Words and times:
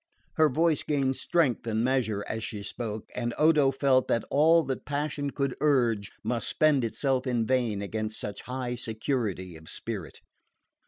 Her 0.33 0.49
voice 0.49 0.81
gained 0.81 1.15
strength 1.17 1.67
and 1.67 1.83
measure 1.83 2.25
as 2.27 2.43
she 2.43 2.63
spoke, 2.63 3.11
and 3.13 3.35
Odo 3.37 3.69
felt 3.69 4.07
that 4.07 4.25
all 4.31 4.63
that 4.63 4.83
passion 4.83 5.29
could 5.29 5.55
urge 5.61 6.11
must 6.23 6.49
spend 6.49 6.83
itself 6.83 7.27
in 7.27 7.45
vain 7.45 7.83
against 7.83 8.19
such 8.19 8.41
high 8.41 8.73
security 8.73 9.55
of 9.55 9.69
spirit. 9.69 10.21